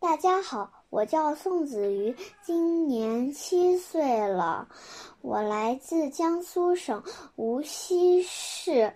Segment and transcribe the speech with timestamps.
[0.00, 4.68] 大家好，我叫宋子瑜，今年七岁了，
[5.22, 7.02] 我来自江苏省
[7.34, 8.94] 无锡市。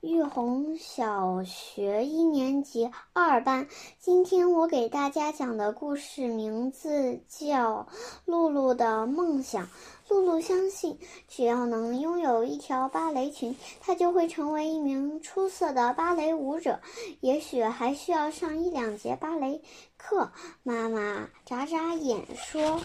[0.00, 3.68] 玉红小学一年级二班。
[3.98, 7.82] 今天我给大家讲的故事名字叫
[8.24, 9.66] 《露露的梦想》。
[10.08, 16.80] 露露相信，只要能拥有一条芭蕾裙，她就会成为一名出色的芭蕾舞者。
[17.20, 19.60] 也许还需要上一两节芭蕾
[19.98, 20.32] 课。
[20.62, 22.80] 妈妈眨眨眼说。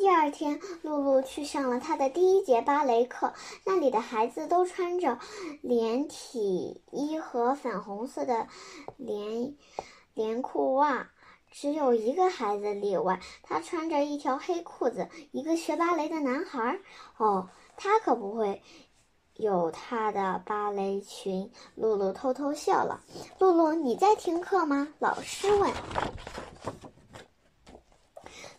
[0.00, 3.34] 第二天，露露去上了她的第一节芭蕾课。
[3.66, 5.18] 那里的孩子都穿着
[5.60, 8.46] 连体衣和粉红色的
[8.96, 9.54] 连
[10.14, 11.10] 连裤袜。
[11.50, 15.06] 只有一个孩子例外，他穿着一条黑裤子。
[15.32, 16.80] 一个学芭蕾的男孩，
[17.18, 18.62] 哦，他可不会
[19.34, 21.52] 有他的芭蕾裙。
[21.74, 23.02] 露露偷偷笑了。
[23.38, 24.88] 露露，你在听课吗？
[24.98, 25.70] 老师问。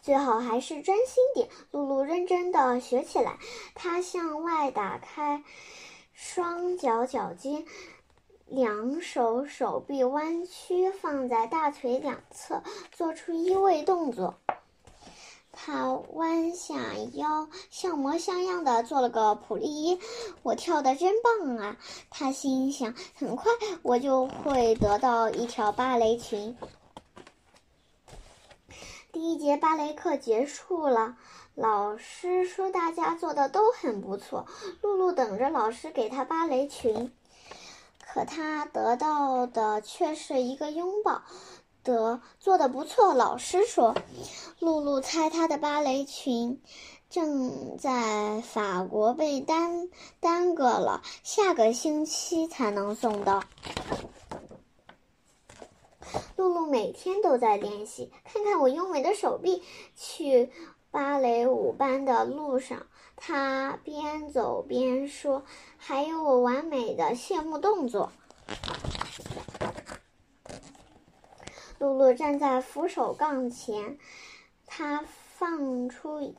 [0.01, 1.47] 最好还是专心点。
[1.71, 3.37] 露露认真的学起来。
[3.75, 5.43] 她向外打开
[6.13, 7.65] 双脚脚尖。
[8.47, 14.35] 两手手臂弯曲放在大腿两侧，做出依位动作。
[15.53, 16.75] 他弯下
[17.13, 19.99] 腰，像模像样的做了个普利耶。
[20.43, 21.77] 我跳的真棒啊！
[22.09, 22.93] 他心想。
[23.15, 23.51] 很快
[23.83, 26.57] 我就会得到一条芭蕾裙。
[29.13, 31.17] 第一节芭蕾课结束了，
[31.53, 34.45] 老师说大家做的都很不错。
[34.81, 37.11] 露露等着老师给她芭蕾裙。
[37.99, 41.23] 可她得到的却是一个拥抱。
[41.83, 43.95] 得做的不错，老师说。
[44.59, 46.61] 露露猜她的芭蕾裙
[47.09, 49.89] 正在法国被耽
[50.21, 53.43] 耽搁了，下个星期才能送到。
[56.41, 59.61] 露露每天都在练习，看看我优美的手臂。
[59.95, 60.49] 去
[60.89, 62.87] 芭蕾舞班的路上。
[63.15, 65.43] 她边走边说
[65.77, 68.11] ：“还有我完美的谢幕动作。”
[71.77, 73.99] 露露站在扶手杠前，
[74.65, 76.33] 她放出、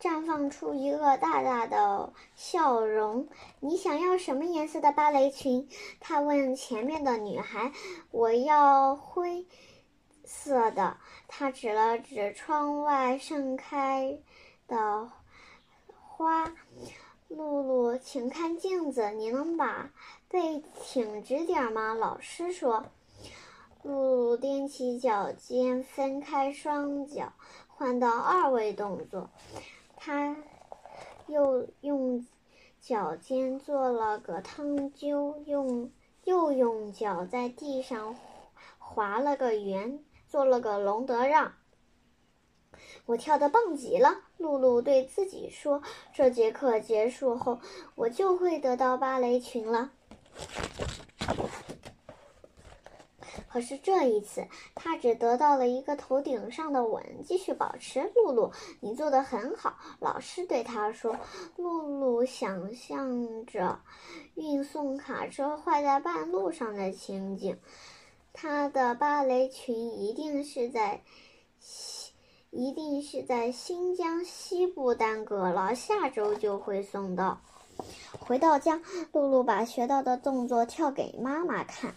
[0.00, 3.28] 绽放出一个大大的笑容。
[3.60, 5.68] “你想要什么颜色的芭蕾裙？”
[6.00, 7.70] 她问前面的女孩。
[8.10, 9.46] “我要灰
[10.24, 10.96] 色的。”
[11.28, 14.18] 她指了指窗外盛开
[14.66, 15.10] 的。
[15.92, 16.52] 花，
[17.28, 19.90] 露露，请看镜子，你能把
[20.28, 21.92] 背挺直点吗？
[21.92, 22.86] 老师说。
[23.82, 27.32] 露露踮起脚尖，分开双脚，
[27.66, 29.30] 换到二位动作。
[30.02, 30.34] 他
[31.26, 32.26] 又用
[32.80, 35.92] 脚尖做了个汤灸，用
[36.24, 38.16] 又用脚在地上
[38.78, 41.52] 划了个圆，做了个隆德让。
[43.04, 45.82] 我跳的棒极了，露露对自己说
[46.14, 47.60] ：“这节课结束后，
[47.94, 49.92] 我就会得到芭蕾裙了。”
[53.48, 57.04] 可是这一次，他只得到了一个头顶上的吻。
[57.24, 59.76] 继续保持，露露，你做的很好。
[59.98, 61.16] 老师对他说。
[61.56, 63.80] 露露想象着
[64.34, 67.58] 运送卡车坏在半路上的情景，
[68.32, 71.02] 她的芭蕾裙一定是在。
[71.58, 72.12] 西
[72.50, 77.40] 一定是在新疆西部耽搁了，下周就会送到。
[78.18, 78.80] 回到家，
[79.12, 81.94] 露露把学到的动作跳给妈妈看，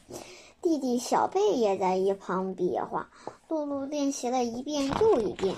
[0.64, 3.12] 弟弟小贝也在一旁比划。
[3.50, 5.56] 露露练习了一遍又一遍。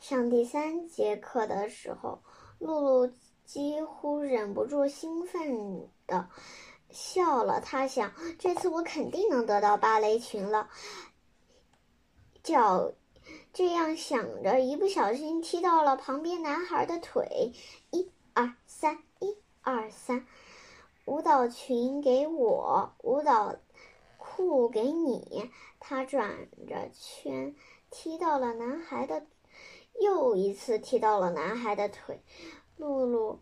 [0.00, 2.20] 上第三节课的时候，
[2.60, 3.12] 露露
[3.44, 6.28] 几乎忍不住兴奋的
[6.90, 7.60] 笑了。
[7.60, 10.70] 她想，这次我肯定能得到芭蕾裙了。
[12.42, 12.92] 脚
[13.52, 17.52] 这样想着，一不小心踢到了旁边男孩的腿。
[17.90, 20.26] 一二三，一二三，
[21.04, 23.56] 舞蹈裙给我，舞蹈
[24.16, 25.50] 裤给你。
[25.78, 27.54] 他转着圈，
[27.90, 29.26] 踢到了男孩的，
[30.00, 32.22] 又一次踢到了男孩的腿。
[32.76, 33.38] 露露，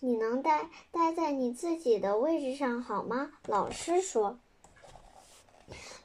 [0.00, 3.32] 你能待待在你自己的位置上好吗？
[3.46, 4.38] 老师说。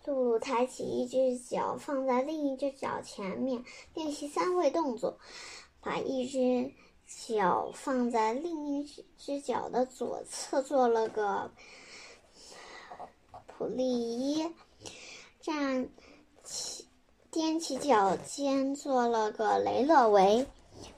[0.05, 3.63] 露露抬起一只脚放在另一只脚前面，
[3.93, 5.19] 练习三位动作。
[5.79, 6.71] 把一只
[7.17, 11.51] 脚放在另一只脚的左侧，做了个
[13.47, 14.51] 普利耶。
[15.39, 15.89] 站
[16.43, 16.87] 起，
[17.31, 20.47] 踮起脚尖，做了个雷勒维。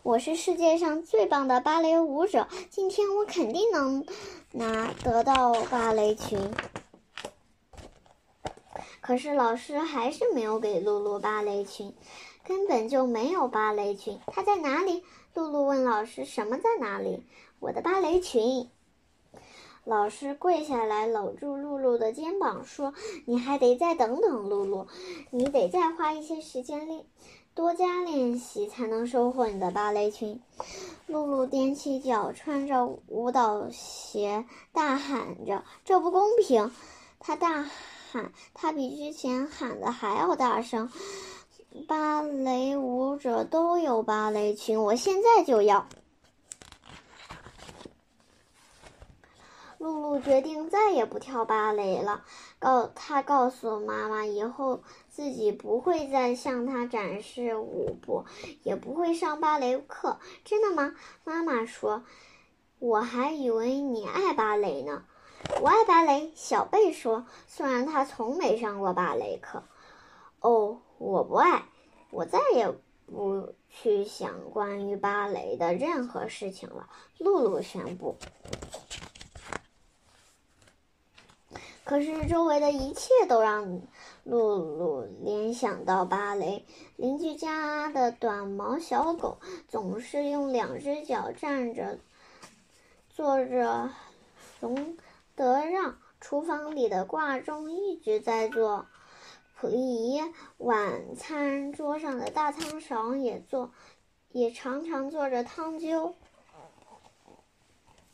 [0.01, 4.05] 我是世界上最棒的芭蕾舞者，今天我肯定能
[4.51, 6.39] 拿得到芭蕾裙。
[9.01, 11.93] 可是老师还是没有给露露芭蕾裙，
[12.45, 14.19] 根本就没有芭蕾裙。
[14.27, 15.03] 它在哪里？
[15.33, 17.23] 露露问老师：“什么在哪里？”
[17.59, 18.69] 我的芭蕾裙。
[19.83, 22.93] 老师跪下来搂住露露的肩膀说
[23.25, 24.87] ：“你还得再等等，露露，
[25.31, 27.05] 你得再花一些时间练。”
[27.55, 30.41] 多加练习才能收获你的芭蕾裙。
[31.07, 36.71] 露露踮起脚，穿着舞蹈鞋，大喊着：“这不公平！”
[37.19, 37.63] 她大
[38.11, 40.89] 喊，她比之前喊的还要大声。
[41.87, 45.87] 芭蕾舞者都有芭蕾裙，我现在就要。
[49.79, 52.23] 露露决定再也不跳芭蕾了。
[52.59, 58.23] 告她告诉妈妈，以后自己不会再向她展示舞步，
[58.61, 60.19] 也不会上芭蕾课。
[60.45, 60.95] 真的吗？
[61.23, 62.03] 妈妈说。
[62.79, 65.03] 我还以为你爱芭蕾呢。
[65.61, 66.31] 我爱芭蕾。
[66.35, 69.63] 小贝说，虽然他从没上过芭蕾课。
[70.39, 71.65] 哦，我不爱。
[72.09, 72.71] 我再也
[73.05, 76.89] 不去想关于芭蕾的任何事情了。
[77.17, 78.17] 露露宣布。
[81.83, 83.81] 可是周围的一切都让
[84.23, 86.65] 露露联想到芭蕾。
[86.95, 89.37] 邻居家的短毛小狗
[89.67, 91.99] 总是用两只脚站着，
[93.09, 93.89] 坐着
[94.59, 94.97] 龙
[95.35, 95.97] 德让。
[96.25, 98.85] 厨房里的挂钟一直在做
[99.63, 100.25] 普利耶。
[100.57, 103.71] 晚餐桌上的大汤勺也做，
[104.33, 106.15] 也常常做着汤灸。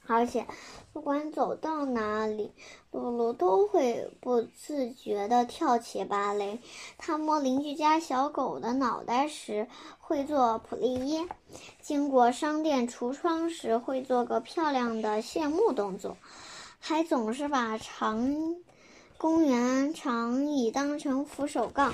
[0.05, 0.45] 而且，
[0.93, 2.51] 不管走到哪里，
[2.91, 6.59] 露露都会不自觉地跳起芭蕾。
[6.99, 9.67] 她摸邻居家小狗的脑袋时
[9.97, 11.27] 会做普利耶，
[11.81, 16.15] 经过商店橱窗时会做个漂亮的谢幕动作，
[16.79, 18.55] 还总是把长
[19.19, 21.93] 公园长椅当成扶手杠。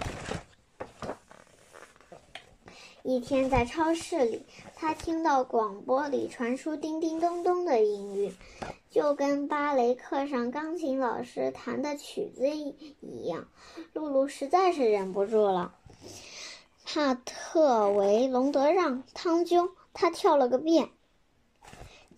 [3.01, 4.45] 一天在超市里，
[4.75, 8.31] 他听到广播里传出叮叮咚咚的音律，
[8.92, 13.48] 就跟芭蕾课上钢琴老师弹的曲子一样。
[13.94, 15.74] 露露实在是忍不住了。
[16.83, 20.89] 帕特维隆德让汤灸，他跳了个遍。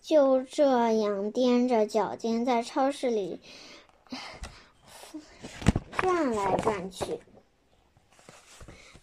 [0.02, 3.40] 就这样踮着脚尖在超市里
[5.98, 7.20] 转来转去。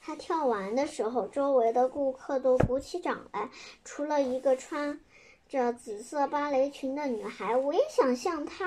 [0.01, 3.50] 他跳完的时候，周围的顾客都鼓起掌来，
[3.83, 5.00] 除了一个穿
[5.50, 7.56] 着紫色芭蕾裙的女孩。
[7.57, 8.65] 我也想像她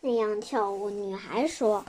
[0.00, 0.88] 那样跳舞。
[0.88, 1.84] 女孩说：“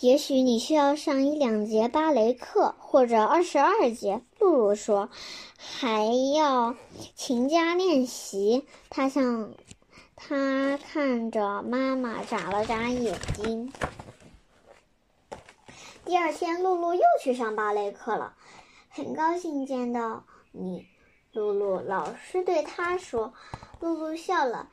[0.00, 5.10] 也许你需要上一两节芭蕾课，或者二十二节。”露露说
[5.58, 6.74] ：“还要
[7.14, 9.52] 勤加练习。”她向
[10.16, 13.70] 她看着妈妈眨了眨眼睛。
[16.08, 18.34] 第二天，露露又去上芭蕾课了。
[18.88, 20.86] 很高兴见到你，
[21.32, 21.80] 露露。
[21.80, 23.34] 老师对她说。
[23.80, 24.70] 露露笑了。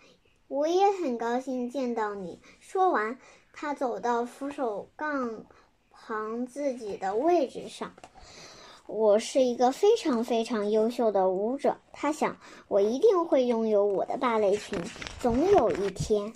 [0.47, 2.39] 我也很高兴见到你。
[2.61, 3.19] 说完，
[3.51, 5.43] 她走到扶手杠
[5.91, 7.93] 旁自己的位置上。
[8.87, 12.37] 我是一个非常非常优秀的舞者，她想。
[12.69, 14.81] 我一定会拥有我的芭蕾裙，
[15.19, 16.31] 总有一天。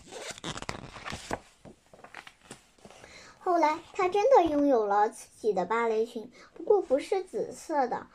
[3.49, 8.05] 后来，她真的拥有了自己的芭蕾裙，不过不是紫色的，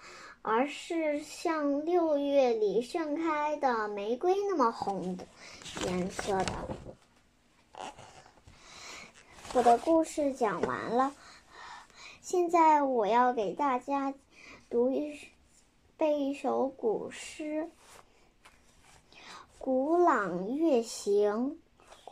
[0.43, 5.27] 而是像六月里盛开的玫瑰那么红的
[5.87, 6.53] 颜色的。
[9.55, 11.13] 我的故事讲完了，
[12.21, 14.15] 现在我要给大家
[14.71, 15.19] 读一
[15.97, 17.69] 背一首古诗
[19.59, 21.51] 《古朗月行》。《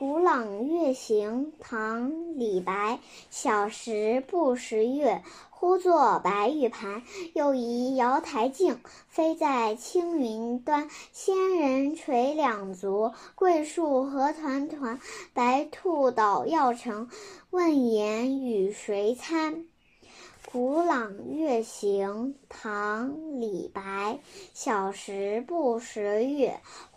[0.02, 2.98] 古朗月行》唐·李白。
[3.30, 7.04] 小时不识月，呼作白玉盘。
[7.34, 10.90] 又疑瑶台镜，飞在青云端。
[11.12, 14.98] 仙人垂两足，桂树何团团。
[15.34, 17.08] 白兔捣药成，
[17.50, 19.54] 问言与谁餐？
[20.50, 24.18] 《古朗月行》唐·李白。
[24.52, 26.58] 小时不识月。